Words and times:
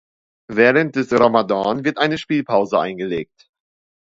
Während 0.49 0.95
des 0.95 1.11
Ramadan 1.11 1.85
wird 1.85 1.99
eine 1.99 2.17
Spielpause 2.17 2.79
eingelegt. 2.79 3.51